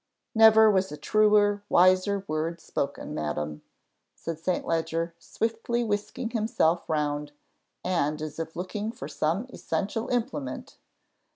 [0.33, 3.61] "Never was a truer, wiser word spoken, madam,"
[4.15, 4.65] said St.
[4.65, 7.33] Leger, swiftly whisking himself round,
[7.83, 10.79] and as if looking for some essential implement.